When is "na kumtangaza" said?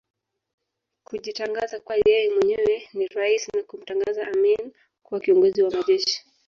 3.53-4.27